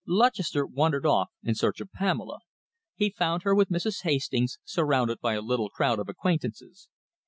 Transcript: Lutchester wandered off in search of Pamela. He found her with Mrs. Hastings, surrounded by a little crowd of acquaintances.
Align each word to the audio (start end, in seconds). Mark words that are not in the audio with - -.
Lutchester 0.07 0.65
wandered 0.65 1.05
off 1.05 1.29
in 1.43 1.53
search 1.53 1.79
of 1.79 1.91
Pamela. 1.91 2.39
He 2.95 3.11
found 3.11 3.43
her 3.43 3.53
with 3.53 3.69
Mrs. 3.69 4.01
Hastings, 4.01 4.57
surrounded 4.63 5.19
by 5.19 5.35
a 5.35 5.41
little 5.41 5.69
crowd 5.69 5.99
of 5.99 6.09
acquaintances. 6.09 6.89